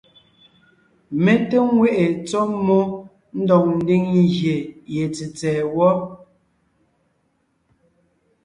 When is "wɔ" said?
5.75-5.89